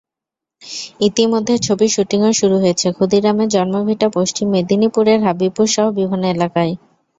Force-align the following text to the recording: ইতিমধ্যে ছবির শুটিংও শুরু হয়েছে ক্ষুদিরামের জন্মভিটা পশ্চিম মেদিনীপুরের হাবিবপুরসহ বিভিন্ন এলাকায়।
ইতিমধ্যে 1.01 1.55
ছবির 1.65 1.91
শুটিংও 1.95 2.31
শুরু 2.39 2.55
হয়েছে 2.59 2.87
ক্ষুদিরামের 2.91 3.51
জন্মভিটা 3.55 4.07
পশ্চিম 4.17 4.45
মেদিনীপুরের 4.53 5.19
হাবিবপুরসহ 5.25 5.85
বিভিন্ন 5.97 6.23
এলাকায়। 6.27 6.73